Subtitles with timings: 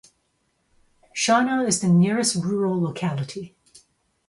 [1.15, 3.55] Shana is the nearest rural locality.